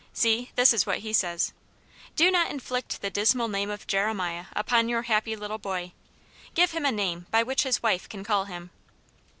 [0.13, 1.53] See, this is what he says:"
[1.95, 5.91] * Do not inflict the dismal name of Jeremiah upon your happy little boy.
[6.55, 8.71] Give him a name by which his wife can call him.'"